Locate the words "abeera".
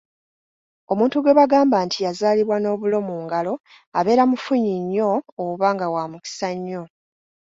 3.97-4.23